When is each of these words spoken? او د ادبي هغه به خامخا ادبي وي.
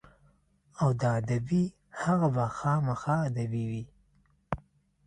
او 0.81 0.89
د 1.01 1.03
ادبي 1.19 1.63
هغه 2.01 2.27
به 2.35 2.45
خامخا 2.57 3.15
ادبي 3.29 3.63
وي. 3.71 3.83